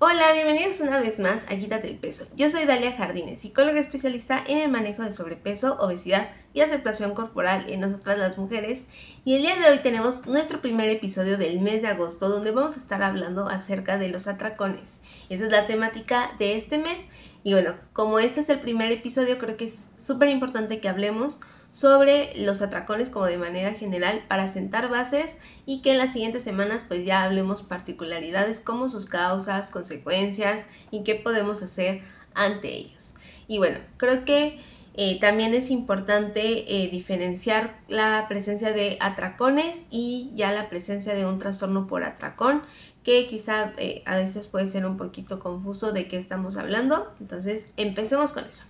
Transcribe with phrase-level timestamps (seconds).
[0.00, 2.24] Hola, bienvenidos una vez más a Quítate el Peso.
[2.36, 7.68] Yo soy Dalia Jardines, psicóloga especialista en el manejo de sobrepeso, obesidad y aceptación corporal
[7.68, 8.86] en nosotras las mujeres.
[9.24, 12.76] Y el día de hoy tenemos nuestro primer episodio del mes de agosto donde vamos
[12.76, 15.02] a estar hablando acerca de los atracones.
[15.30, 17.08] Esa es la temática de este mes.
[17.42, 21.40] Y bueno, como este es el primer episodio, creo que es súper importante que hablemos
[21.78, 26.42] sobre los atracones como de manera general para sentar bases y que en las siguientes
[26.42, 32.02] semanas pues ya hablemos particularidades como sus causas, consecuencias y qué podemos hacer
[32.34, 33.14] ante ellos.
[33.46, 34.60] Y bueno, creo que
[34.94, 41.26] eh, también es importante eh, diferenciar la presencia de atracones y ya la presencia de
[41.26, 42.64] un trastorno por atracón,
[43.04, 47.14] que quizá eh, a veces puede ser un poquito confuso de qué estamos hablando.
[47.20, 48.64] Entonces, empecemos con eso.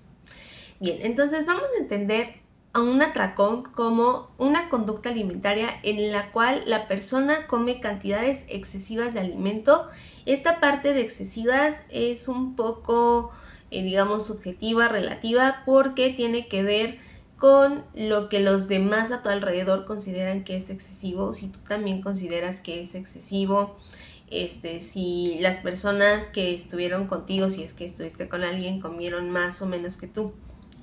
[0.78, 2.46] Bien, entonces vamos a entender
[2.78, 9.14] a un atracón como una conducta alimentaria en la cual la persona come cantidades excesivas
[9.14, 9.88] de alimento.
[10.26, 13.32] Esta parte de excesivas es un poco,
[13.72, 16.98] eh, digamos, subjetiva, relativa, porque tiene que ver
[17.36, 22.00] con lo que los demás a tu alrededor consideran que es excesivo, si tú también
[22.00, 23.76] consideras que es excesivo,
[24.30, 29.62] este, si las personas que estuvieron contigo, si es que estuviste con alguien, comieron más
[29.62, 30.32] o menos que tú.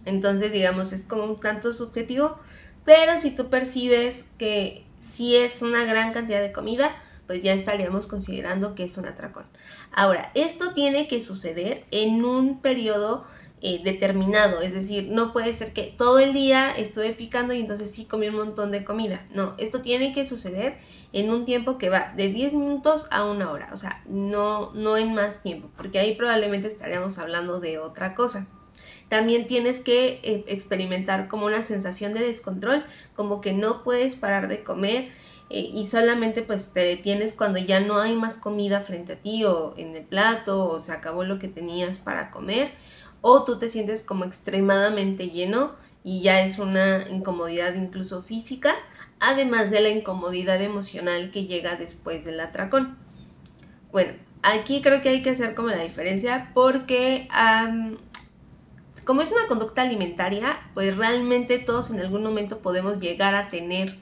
[0.05, 2.37] Entonces, digamos, es como un tanto subjetivo,
[2.85, 6.95] pero si tú percibes que si es una gran cantidad de comida,
[7.27, 9.45] pues ya estaríamos considerando que es un atracón.
[9.91, 13.25] Ahora, esto tiene que suceder en un periodo
[13.61, 17.89] eh, determinado, es decir, no puede ser que todo el día estuve picando y entonces
[17.89, 19.25] sí comí un montón de comida.
[19.33, 20.77] No, esto tiene que suceder
[21.13, 24.97] en un tiempo que va de 10 minutos a una hora, o sea, no, no
[24.97, 28.47] en más tiempo, porque ahí probablemente estaríamos hablando de otra cosa.
[29.09, 32.83] También tienes que eh, experimentar como una sensación de descontrol,
[33.15, 35.09] como que no puedes parar de comer
[35.49, 39.43] eh, y solamente pues te detienes cuando ya no hay más comida frente a ti
[39.43, 42.71] o en el plato o se acabó lo que tenías para comer
[43.21, 48.75] o tú te sientes como extremadamente lleno y ya es una incomodidad incluso física,
[49.19, 52.95] además de la incomodidad emocional que llega después del atracón.
[53.91, 54.13] Bueno,
[54.43, 57.27] aquí creo que hay que hacer como la diferencia porque
[59.05, 63.97] como es una conducta alimentaria, pues realmente todos en algún momento podemos llegar a tener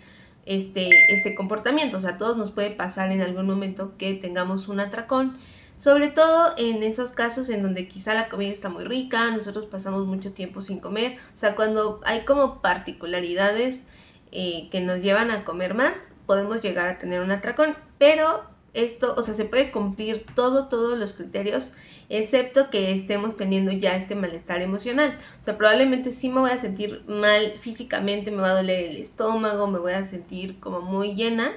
[0.46, 1.98] este, este comportamiento.
[1.98, 5.38] O sea, a todos nos puede pasar en algún momento que tengamos un atracón.
[5.78, 10.06] Sobre todo en esos casos en donde quizá la comida está muy rica, nosotros pasamos
[10.06, 11.18] mucho tiempo sin comer.
[11.34, 13.90] O sea, cuando hay como particularidades
[14.32, 17.76] eh, que nos llevan a comer más, podemos llegar a tener un atracón.
[17.98, 18.44] Pero
[18.74, 21.74] esto, o sea, se puede cumplir todo, todos los criterios
[22.18, 25.18] excepto que estemos teniendo ya este malestar emocional.
[25.42, 28.98] O sea, probablemente sí me voy a sentir mal físicamente, me va a doler el
[28.98, 31.52] estómago, me voy a sentir como muy llena,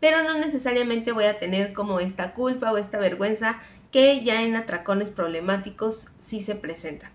[0.00, 3.60] pero no necesariamente voy a tener como esta culpa o esta vergüenza
[3.90, 7.10] que ya en atracones problemáticos sí se presenta.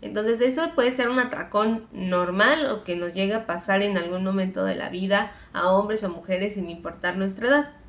[0.00, 4.24] Entonces eso puede ser un atracón normal o que nos llegue a pasar en algún
[4.24, 7.81] momento de la vida a hombres o mujeres sin importar nuestra edad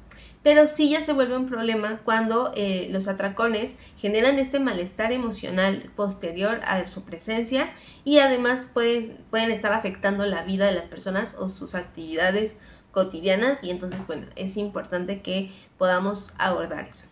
[0.43, 5.89] pero sí ya se vuelve un problema cuando eh, los atracones generan este malestar emocional
[5.95, 7.73] posterior a su presencia
[8.03, 12.59] y además pueden estar afectando la vida de las personas o sus actividades
[12.91, 17.07] cotidianas y entonces bueno, es importante que podamos abordar eso.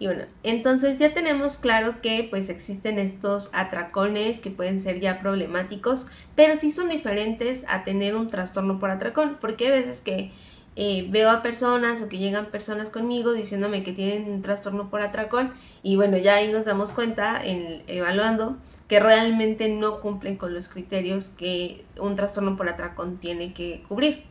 [0.00, 5.20] Y bueno, entonces ya tenemos claro que pues existen estos atracones que pueden ser ya
[5.20, 10.30] problemáticos, pero sí son diferentes a tener un trastorno por atracón, porque hay veces que
[10.80, 15.02] eh, veo a personas o que llegan personas conmigo diciéndome que tienen un trastorno por
[15.02, 15.52] atracón
[15.82, 18.56] y bueno, ya ahí nos damos cuenta en, evaluando
[18.86, 24.22] que realmente no cumplen con los criterios que un trastorno por atracón tiene que cubrir.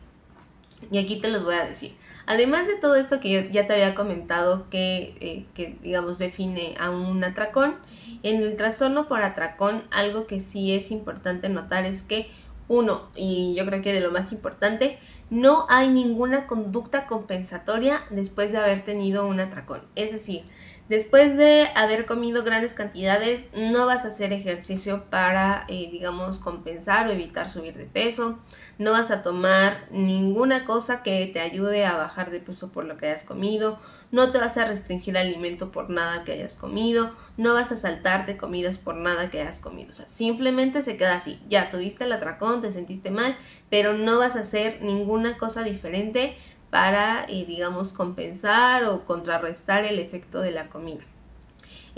[0.90, 1.94] Y aquí te los voy a decir.
[2.24, 6.88] Además de todo esto que ya te había comentado que, eh, que, digamos, define a
[6.88, 7.74] un atracón,
[8.22, 12.30] en el trastorno por atracón algo que sí es importante notar es que
[12.68, 14.98] uno, y yo creo que de lo más importante,
[15.30, 19.82] no hay ninguna conducta compensatoria después de haber tenido un atracón.
[19.94, 20.44] Es decir,
[20.88, 27.06] después de haber comido grandes cantidades, no vas a hacer ejercicio para, eh, digamos, compensar
[27.08, 28.38] o evitar subir de peso.
[28.78, 32.96] No vas a tomar ninguna cosa que te ayude a bajar de peso por lo
[32.96, 33.78] que hayas comido
[34.10, 38.36] no te vas a restringir alimento por nada que hayas comido, no vas a saltarte
[38.36, 39.90] comidas por nada que hayas comido.
[39.90, 41.40] O sea, simplemente se queda así.
[41.48, 43.36] Ya tuviste el atracón, te sentiste mal,
[43.70, 46.36] pero no vas a hacer ninguna cosa diferente
[46.70, 51.04] para, eh, digamos, compensar o contrarrestar el efecto de la comida.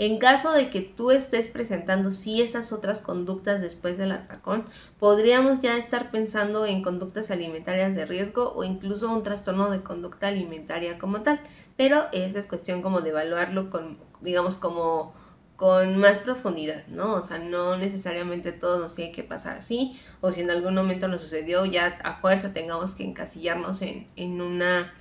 [0.01, 4.65] En caso de que tú estés presentando sí esas otras conductas después del atracón,
[4.97, 10.29] podríamos ya estar pensando en conductas alimentarias de riesgo o incluso un trastorno de conducta
[10.29, 11.39] alimentaria como tal.
[11.77, 15.13] Pero esa es cuestión como de evaluarlo con, digamos, como
[15.55, 17.13] con más profundidad, ¿no?
[17.13, 21.07] O sea, no necesariamente todo nos tiene que pasar así, o si en algún momento
[21.09, 24.91] nos sucedió, ya a fuerza tengamos que encasillarnos en, en una,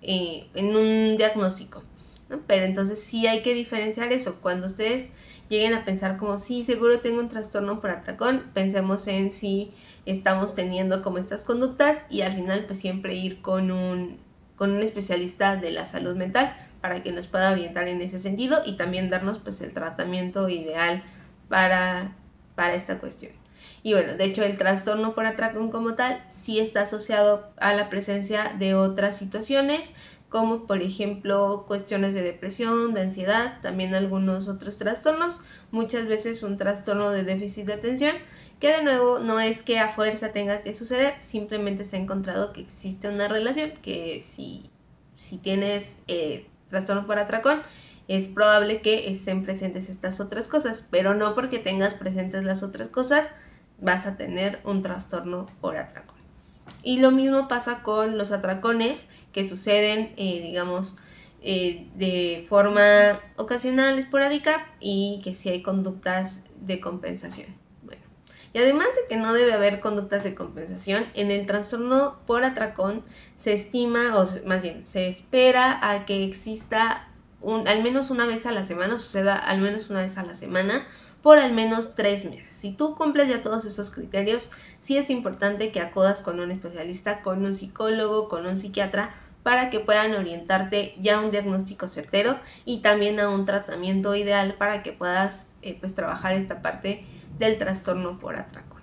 [0.00, 1.82] eh, en un diagnóstico.
[2.46, 4.40] Pero entonces sí hay que diferenciar eso.
[4.40, 5.12] Cuando ustedes
[5.48, 9.72] lleguen a pensar como, sí, seguro tengo un trastorno por atracón, pensemos en si
[10.06, 14.18] estamos teniendo como estas conductas y al final pues siempre ir con un,
[14.56, 18.62] con un especialista de la salud mental para que nos pueda orientar en ese sentido
[18.64, 21.02] y también darnos pues el tratamiento ideal
[21.48, 22.14] para,
[22.54, 23.32] para esta cuestión.
[23.82, 27.88] Y bueno, de hecho el trastorno por atracón como tal sí está asociado a la
[27.90, 29.92] presencia de otras situaciones,
[30.34, 35.40] como por ejemplo cuestiones de depresión, de ansiedad, también algunos otros trastornos,
[35.70, 38.16] muchas veces un trastorno de déficit de atención,
[38.58, 42.52] que de nuevo no es que a fuerza tenga que suceder, simplemente se ha encontrado
[42.52, 44.68] que existe una relación, que si,
[45.16, 47.62] si tienes eh, trastorno por atracón,
[48.08, 52.88] es probable que estén presentes estas otras cosas, pero no porque tengas presentes las otras
[52.88, 53.36] cosas
[53.80, 56.23] vas a tener un trastorno por atracón.
[56.82, 60.96] Y lo mismo pasa con los atracones que suceden, eh, digamos,
[61.42, 67.48] eh, de forma ocasional, esporádica y que sí hay conductas de compensación.
[67.82, 68.00] Bueno,
[68.54, 73.04] y además de que no debe haber conductas de compensación, en el trastorno por atracón
[73.36, 77.08] se estima, o más bien, se espera a que exista
[77.42, 80.34] un, al menos una vez a la semana, suceda al menos una vez a la
[80.34, 80.86] semana,
[81.24, 82.54] por al menos tres meses.
[82.54, 87.22] Si tú cumples ya todos esos criterios, sí es importante que acudas con un especialista,
[87.22, 92.38] con un psicólogo, con un psiquiatra, para que puedan orientarte ya a un diagnóstico certero
[92.66, 97.06] y también a un tratamiento ideal para que puedas eh, pues trabajar esta parte
[97.38, 98.73] del trastorno por atraco.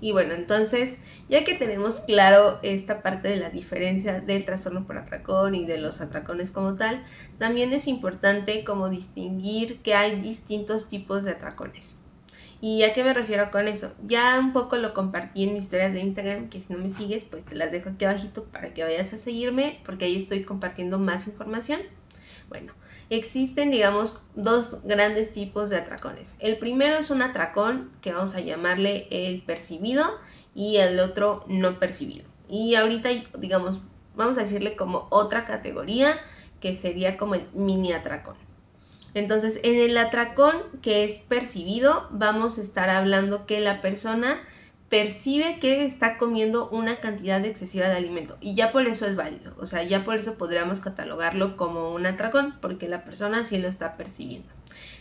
[0.00, 4.96] Y bueno, entonces, ya que tenemos claro esta parte de la diferencia del trastorno por
[4.96, 7.04] atracón y de los atracones como tal,
[7.38, 11.96] también es importante como distinguir que hay distintos tipos de atracones.
[12.62, 13.92] ¿Y a qué me refiero con eso?
[14.06, 17.24] Ya un poco lo compartí en mis historias de Instagram, que si no me sigues,
[17.24, 20.98] pues te las dejo aquí abajito para que vayas a seguirme, porque ahí estoy compartiendo
[20.98, 21.80] más información.
[22.50, 22.74] Bueno,
[23.10, 26.36] existen, digamos, dos grandes tipos de atracones.
[26.38, 30.06] El primero es un atracón que vamos a llamarle el percibido
[30.54, 32.24] y el otro no percibido.
[32.48, 33.80] Y ahorita, digamos,
[34.14, 36.16] vamos a decirle como otra categoría
[36.60, 38.36] que sería como el mini atracón.
[39.14, 44.38] Entonces, en el atracón que es percibido, vamos a estar hablando que la persona
[44.90, 49.54] percibe que está comiendo una cantidad excesiva de alimento y ya por eso es válido,
[49.58, 53.68] o sea, ya por eso podríamos catalogarlo como un atracón porque la persona sí lo
[53.68, 54.48] está percibiendo.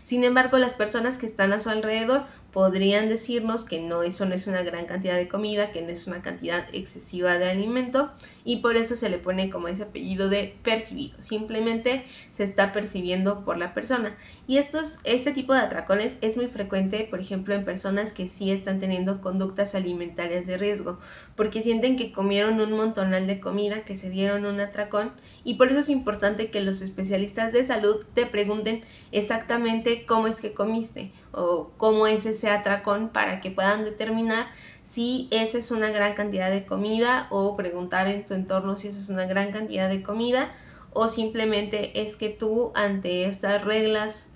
[0.04, 4.34] Sin embargo, las personas que están a su alrededor podrían decirnos que no, eso no
[4.34, 8.12] es una gran cantidad de comida, que no es una cantidad excesiva de alimento
[8.44, 11.22] y por eso se le pone como ese apellido de percibido.
[11.22, 14.18] Simplemente se está percibiendo por la persona.
[14.48, 18.51] Y estos, este tipo de atracones es muy frecuente, por ejemplo, en personas que sí
[18.51, 21.00] están teniendo conductas alimentarias de riesgo,
[21.36, 25.12] porque sienten que comieron un montonal de comida, que se dieron un atracón
[25.44, 30.41] y por eso es importante que los especialistas de salud te pregunten exactamente cómo es
[30.41, 34.47] que comiste o cómo es ese atracón para que puedan determinar
[34.83, 39.00] si esa es una gran cantidad de comida o preguntar en tu entorno si eso
[39.00, 40.51] es una gran cantidad de comida
[40.91, 44.33] o simplemente es que tú ante estas reglas,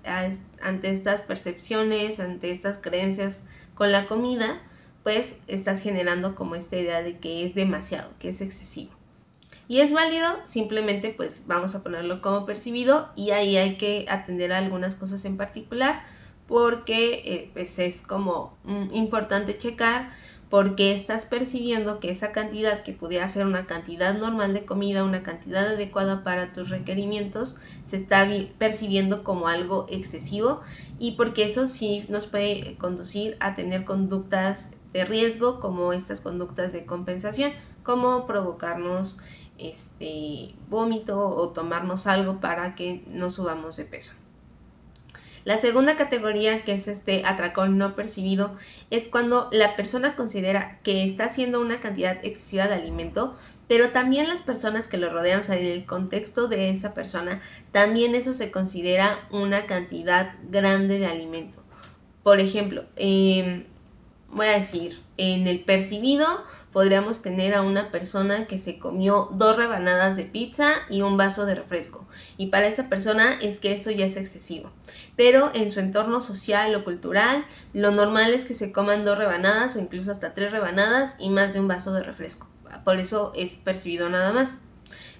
[0.61, 3.43] ante estas percepciones, ante estas creencias
[3.73, 4.61] con la comida,
[5.03, 8.91] pues estás generando como esta idea de que es demasiado, que es excesivo.
[9.67, 14.51] Y es válido, simplemente pues vamos a ponerlo como percibido y ahí hay que atender
[14.51, 16.03] a algunas cosas en particular
[16.47, 20.11] porque eh, pues es como mm, importante checar
[20.53, 25.23] porque estás percibiendo que esa cantidad que pudiera ser una cantidad normal de comida, una
[25.23, 28.29] cantidad adecuada para tus requerimientos, se está
[28.59, 30.61] percibiendo como algo excesivo
[30.99, 36.71] y porque eso sí nos puede conducir a tener conductas de riesgo como estas conductas
[36.71, 37.51] de compensación,
[37.83, 39.17] como provocarnos
[39.57, 44.13] este vómito o tomarnos algo para que no subamos de peso.
[45.45, 48.55] La segunda categoría, que es este atracón no percibido,
[48.89, 53.35] es cuando la persona considera que está haciendo una cantidad excesiva de alimento,
[53.67, 57.41] pero también las personas que lo rodean, o sea, en el contexto de esa persona,
[57.71, 61.61] también eso se considera una cantidad grande de alimento.
[62.23, 63.65] Por ejemplo, em,
[64.33, 66.25] voy a decir, en el percibido
[66.71, 71.45] podríamos tener a una persona que se comió dos rebanadas de pizza y un vaso
[71.45, 72.05] de refresco.
[72.35, 74.71] Y para esa persona es que eso ya es excesivo.
[75.15, 79.75] Pero en su entorno social o cultural, lo normal es que se coman dos rebanadas
[79.75, 82.47] o incluso hasta tres rebanadas y más de un vaso de refresco.
[82.83, 84.57] Por eso es percibido nada más.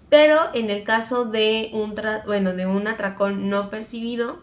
[0.09, 4.41] Pero en el caso de un, bueno, de un atracón no percibido,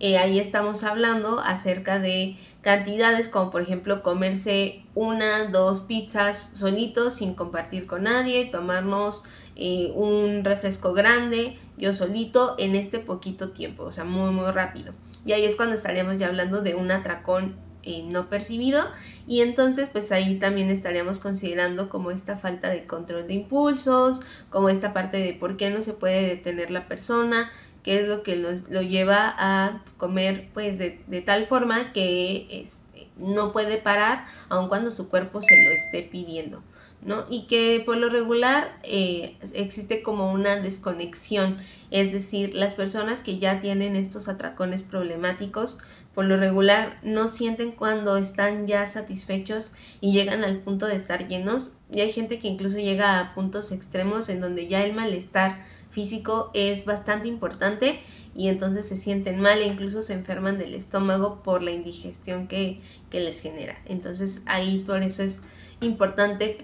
[0.00, 7.14] eh, ahí estamos hablando acerca de cantidades como por ejemplo comerse una, dos pizzas solitos
[7.14, 9.22] sin compartir con nadie, tomarnos
[9.56, 14.92] eh, un refresco grande, yo solito, en este poquito tiempo, o sea, muy, muy rápido.
[15.24, 18.82] Y ahí es cuando estaríamos ya hablando de un atracón eh, no percibido
[19.26, 24.68] y entonces pues ahí también estaríamos considerando como esta falta de control de impulsos, como
[24.68, 27.50] esta parte de por qué no se puede detener la persona,
[27.82, 33.08] qué es lo que lo lleva a comer pues de, de tal forma que este,
[33.16, 36.62] no puede parar aun cuando su cuerpo se lo esté pidiendo.
[37.02, 37.24] ¿no?
[37.30, 41.58] Y que por lo regular eh, existe como una desconexión,
[41.90, 45.78] es decir, las personas que ya tienen estos atracones problemáticos,
[46.20, 49.72] por lo regular no sienten cuando están ya satisfechos
[50.02, 51.78] y llegan al punto de estar llenos.
[51.90, 56.50] Y hay gente que incluso llega a puntos extremos en donde ya el malestar físico
[56.52, 58.00] es bastante importante
[58.36, 62.82] y entonces se sienten mal e incluso se enferman del estómago por la indigestión que,
[63.08, 63.78] que les genera.
[63.86, 65.44] Entonces ahí por eso es
[65.80, 66.58] importante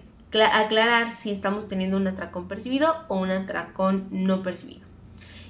[0.53, 4.86] aclarar si estamos teniendo un atracón percibido o un atracón no percibido.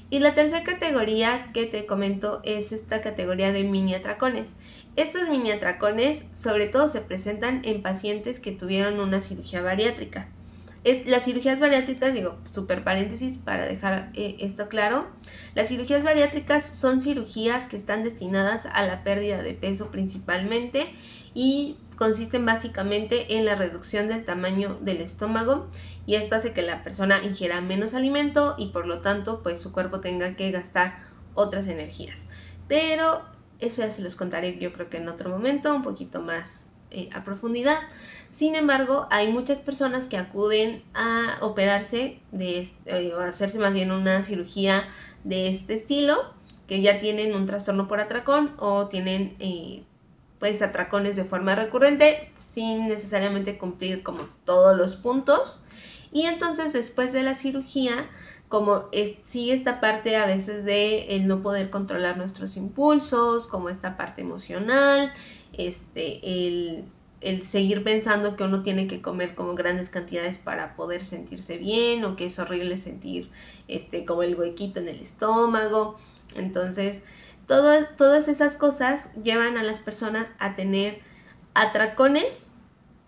[0.08, 4.56] Y la tercera categoría que te comento es esta categoría de mini atracones.
[4.94, 10.28] Estos mini atracones sobre todo se presentan en pacientes que tuvieron una cirugía bariátrica
[11.06, 15.08] las cirugías bariátricas, digo, super paréntesis para dejar eh, esto claro,
[15.54, 20.86] las cirugías bariátricas son cirugías que están destinadas a la pérdida de peso principalmente
[21.34, 25.68] y consisten básicamente en la reducción del tamaño del estómago
[26.06, 29.72] y esto hace que la persona ingiera menos alimento y por lo tanto pues su
[29.72, 30.98] cuerpo tenga que gastar
[31.34, 32.28] otras energías.
[32.68, 33.22] Pero
[33.60, 37.08] eso ya se los contaré yo creo que en otro momento, un poquito más eh,
[37.12, 37.78] a profundidad.
[38.30, 43.90] Sin embargo, hay muchas personas que acuden a operarse, de, eh, o hacerse más bien
[43.90, 44.84] una cirugía
[45.24, 46.34] de este estilo,
[46.66, 49.84] que ya tienen un trastorno por atracón o tienen eh,
[50.38, 55.62] pues atracones de forma recurrente sin necesariamente cumplir como todos los puntos.
[56.12, 58.08] Y entonces después de la cirugía,
[58.48, 58.84] como
[59.24, 64.22] sigue esta parte a veces de el no poder controlar nuestros impulsos, como esta parte
[64.22, 65.12] emocional,
[65.52, 66.84] este, el
[67.20, 72.04] el seguir pensando que uno tiene que comer como grandes cantidades para poder sentirse bien
[72.04, 73.30] o que es horrible sentir
[73.68, 75.98] este como el huequito en el estómago.
[76.34, 77.04] Entonces,
[77.46, 81.00] todas, esas cosas llevan a las personas a tener
[81.54, 82.48] atracones,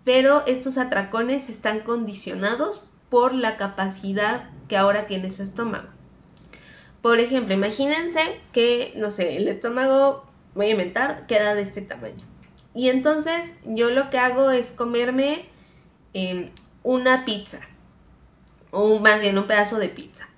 [0.04, 5.88] pero estos atracones están condicionados por la capacidad que ahora tiene su estómago.
[7.02, 8.20] Por ejemplo, imagínense
[8.52, 12.28] que, no sé, el estómago, voy a inventar, queda de este tamaño
[12.78, 15.46] y entonces yo lo que hago es comerme
[16.12, 16.50] em,
[16.84, 17.60] una pizza,
[18.70, 20.28] o más bien un pedazo de pizza,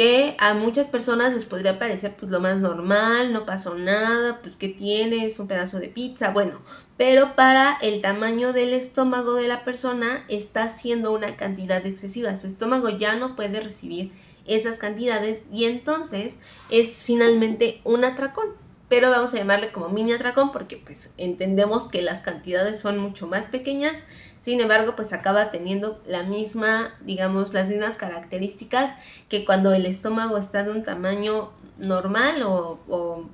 [0.00, 4.56] que a muchas personas les podría parecer pues lo más normal, no pasó nada, pues
[4.56, 6.62] que tienes un pedazo de pizza, bueno,
[6.96, 12.46] pero para el tamaño del estómago de la persona está siendo una cantidad excesiva, su
[12.46, 14.10] estómago ya no puede recibir
[14.46, 16.40] esas cantidades y entonces
[16.70, 18.54] es finalmente un atracón
[18.90, 23.28] pero vamos a llamarle como mini atracón porque pues entendemos que las cantidades son mucho
[23.28, 24.08] más pequeñas,
[24.40, 28.96] sin embargo pues acaba teniendo la misma, digamos, las mismas características
[29.28, 33.26] que cuando el estómago está de un tamaño normal o, o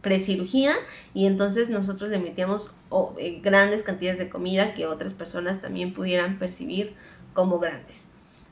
[0.00, 0.74] precirugía
[1.14, 2.70] y entonces nosotros le metíamos
[3.18, 6.94] eh, grandes cantidades de comida que otras personas también pudieran percibir
[7.34, 8.08] como grandes.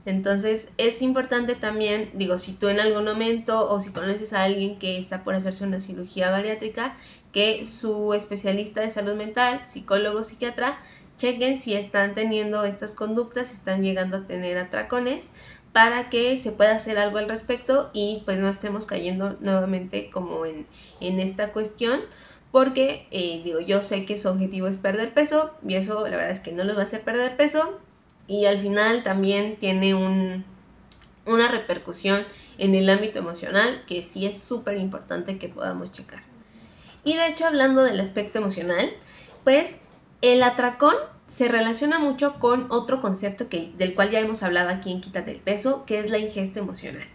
[0.07, 4.79] Entonces es importante también, digo, si tú en algún momento o si conoces a alguien
[4.79, 6.97] que está por hacerse una cirugía bariátrica,
[7.33, 10.79] que su especialista de salud mental, psicólogo, psiquiatra,
[11.19, 15.33] chequen si están teniendo estas conductas, si están llegando a tener atracones,
[15.73, 20.47] para que se pueda hacer algo al respecto y pues no estemos cayendo nuevamente como
[20.47, 20.67] en,
[21.01, 22.01] esta cuestión.
[22.51, 26.31] Porque, eh, digo, yo sé que su objetivo es perder peso y eso la verdad
[26.31, 27.79] es que no les va a hacer perder peso,
[28.29, 30.45] y al final también tiene un,
[31.27, 32.25] una repercusión
[32.59, 36.23] en el ámbito emocional que sí es súper importante que podamos checar.
[37.05, 38.91] Y de hecho hablando del aspecto emocional,
[39.45, 39.83] pues
[40.21, 40.95] el atracón
[41.27, 45.31] se relaciona mucho con otro concepto que, del cual ya hemos hablado aquí en Quítate
[45.31, 47.07] el peso, que es la ingesta emocional.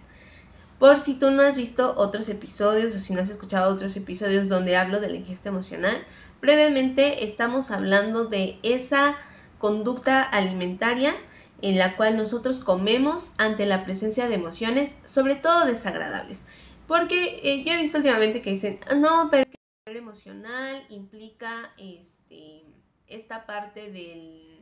[0.79, 4.49] Por si tú no has visto otros episodios o si no has escuchado otros episodios
[4.49, 6.05] donde hablo de la ingesta emocional,
[6.41, 9.15] brevemente estamos hablando de esa
[9.57, 11.15] conducta alimentaria
[11.61, 16.43] en la cual nosotros comemos ante la presencia de emociones, sobre todo desagradables.
[16.87, 20.85] Porque eh, yo he visto últimamente que dicen, ah, no, pero es que el emocional
[20.89, 22.65] implica este,
[23.15, 24.61] esta parte del,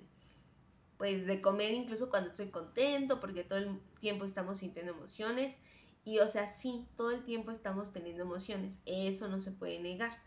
[0.98, 5.58] pues de comer incluso cuando estoy contento, porque todo el tiempo estamos sintiendo emociones.
[6.03, 10.17] Y o sea, sí, todo el tiempo estamos teniendo emociones, eso no se puede negar.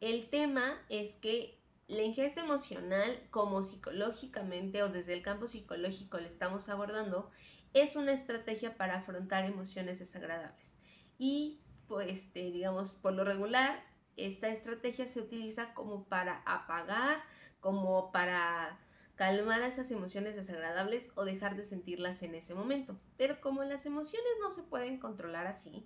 [0.00, 1.58] El tema es que
[1.88, 7.30] la ingesta emocional, como psicológicamente o desde el campo psicológico le estamos abordando,
[7.72, 10.78] es una estrategia para afrontar emociones desagradables.
[11.18, 13.82] Y, pues, este, digamos, por lo regular,
[14.18, 17.22] esta estrategia se utiliza como para apagar,
[17.60, 18.78] como para
[19.14, 22.98] calmar esas emociones desagradables o dejar de sentirlas en ese momento.
[23.16, 25.84] Pero como las emociones no se pueden controlar así,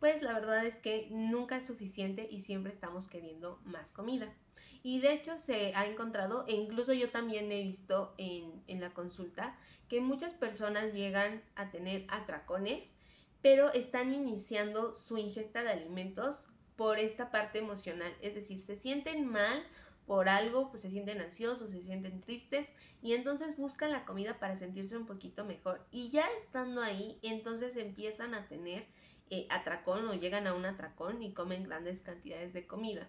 [0.00, 4.34] pues la verdad es que nunca es suficiente y siempre estamos queriendo más comida.
[4.82, 8.92] Y de hecho se ha encontrado, e incluso yo también he visto en, en la
[8.92, 9.56] consulta,
[9.88, 12.98] que muchas personas llegan a tener atracones,
[13.40, 18.12] pero están iniciando su ingesta de alimentos por esta parte emocional.
[18.20, 19.64] Es decir, se sienten mal
[20.06, 24.56] por algo, pues se sienten ansiosos, se sienten tristes y entonces buscan la comida para
[24.56, 25.86] sentirse un poquito mejor.
[25.90, 28.86] Y ya estando ahí, entonces empiezan a tener
[29.30, 33.08] eh, atracón o llegan a un atracón y comen grandes cantidades de comida.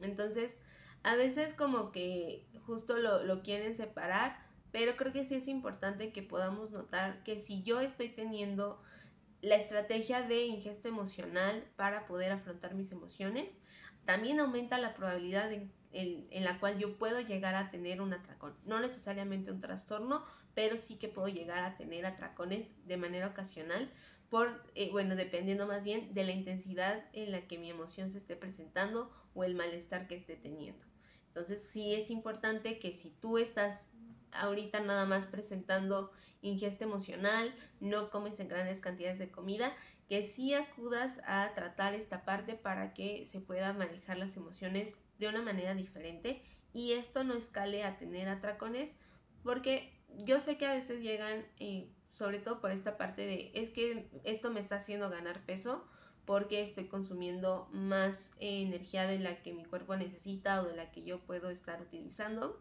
[0.00, 0.62] Entonces,
[1.02, 4.38] a veces como que justo lo, quieren separar,
[4.72, 8.80] pero creo que sí es importante que podamos notar que si yo estoy teniendo
[9.46, 13.62] la estrategia de ingesta emocional para poder afrontar mis emociones,
[14.04, 18.56] también aumenta la probabilidad en, en, la cual yo puedo llegar a tener un atracón.
[18.64, 20.24] No necesariamente un trastorno,
[20.54, 23.88] pero sí que puedo llegar a tener atracones de manera ocasional,
[24.30, 28.18] por, eh, bueno, dependiendo más bien de la intensidad en la que mi emoción se
[28.18, 30.84] esté presentando o el malestar que esté teniendo.
[31.28, 33.92] Entonces sí es importante que si tú estás
[34.32, 36.10] ahorita nada más presentando
[36.42, 39.72] ingesta emocional, no comes en grandes cantidades de comida,
[40.08, 45.28] que sí acudas a tratar esta parte para que se pueda manejar las emociones de
[45.28, 46.42] una manera diferente
[46.72, 48.96] y esto no escale a tener atracones
[49.42, 49.92] porque
[50.24, 54.08] yo sé que a veces llegan, eh, sobre todo por esta parte de es que
[54.24, 55.84] esto me está haciendo ganar peso
[56.24, 61.04] porque estoy consumiendo más energía de la que mi cuerpo necesita o de la que
[61.04, 62.60] yo puedo estar utilizando.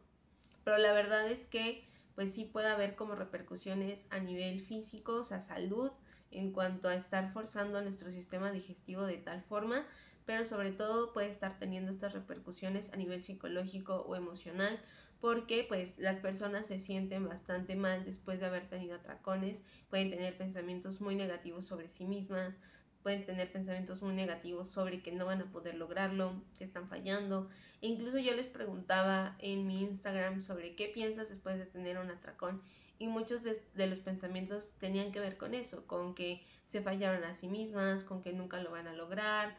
[0.64, 1.84] Pero la verdad es que
[2.16, 5.92] pues sí puede haber como repercusiones a nivel físico, o sea, salud,
[6.32, 9.86] en cuanto a estar forzando nuestro sistema digestivo de tal forma,
[10.26, 14.80] pero sobre todo puede estar teniendo estas repercusiones a nivel psicológico o emocional,
[15.22, 20.38] porque pues las personas se sienten bastante mal después de haber tenido atracones, pueden tener
[20.38, 22.56] pensamientos muy negativos sobre sí mismas,
[23.06, 27.52] pueden tener pensamientos muy negativos sobre que no van a poder lograrlo, que están fallando.
[27.80, 32.10] E incluso yo les preguntaba en mi Instagram sobre qué piensas después de tener un
[32.10, 32.64] atracón
[32.98, 37.36] y muchos de, los pensamientos tenían que ver con eso, con que se fallaron a
[37.36, 39.56] sí mismas, con que nunca lo van a lograr,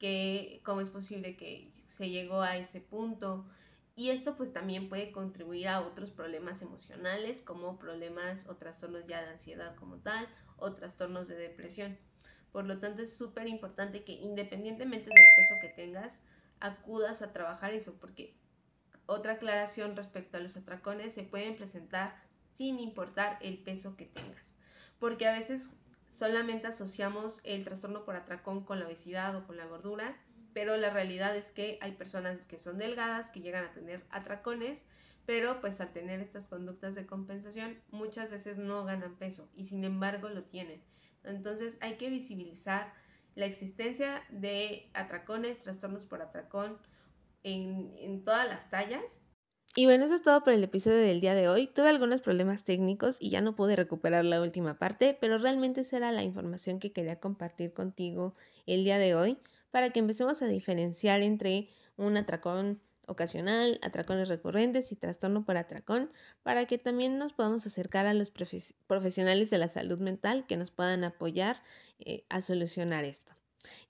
[0.00, 3.46] que cómo es posible que se llegó a ese punto.
[3.94, 9.22] Y esto pues también puede contribuir a otros problemas emocionales como problemas o trastornos ya
[9.22, 11.96] de ansiedad como tal o trastornos de depresión.
[12.52, 16.20] Por lo tanto, es súper importante que independientemente del peso que tengas,
[16.60, 18.34] acudas a trabajar eso, porque
[19.06, 22.20] otra aclaración respecto a los atracones se pueden presentar
[22.56, 24.56] sin importar el peso que tengas,
[24.98, 25.70] porque a veces
[26.08, 30.16] solamente asociamos el trastorno por atracón con la obesidad o con la gordura,
[30.52, 34.84] pero la realidad es que hay personas que son delgadas que llegan a tener atracones,
[35.24, 39.84] pero pues al tener estas conductas de compensación muchas veces no ganan peso y sin
[39.84, 40.82] embargo lo tienen.
[41.28, 42.92] Entonces hay que visibilizar
[43.34, 46.78] la existencia de atracones, trastornos por atracón
[47.44, 49.20] en, todas las tallas.
[49.76, 51.68] Y bueno, eso es todo por el episodio del día de hoy.
[51.68, 55.98] Tuve algunos problemas técnicos y ya no pude recuperar la última parte, pero realmente esa
[55.98, 58.34] era la información que quería compartir contigo
[58.66, 59.38] el día de hoy
[59.70, 66.12] para que empecemos a diferenciar entre un atracón ocasional, atracones recurrentes y trastorno por atracón,
[66.42, 68.30] para que también nos podamos acercar a los
[68.86, 71.62] profesionales de la salud mental que nos puedan apoyar
[71.98, 73.32] eh, a solucionar esto.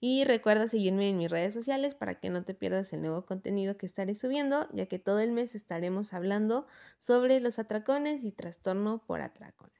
[0.00, 3.76] Y recuerda seguirme en mis redes sociales para que no te pierdas el nuevo contenido
[3.76, 9.04] que estaré subiendo, ya que todo el mes estaremos hablando sobre los atracones y trastorno
[9.06, 9.70] por atracón.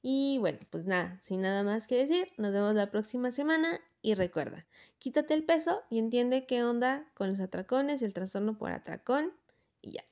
[0.00, 4.14] Y bueno, pues nada, sin nada más que decir, nos vemos la próxima semana y
[4.14, 4.66] recuerda,
[4.98, 9.32] quítate el peso y entiende qué onda con los atracones el trastorno por atracón
[9.80, 10.04] y ya.